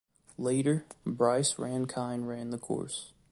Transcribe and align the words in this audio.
Later, 0.39 0.87
Bryce 1.05 1.59
Rankine 1.59 2.25
ran 2.25 2.49
the 2.49 2.57
course. 2.57 3.13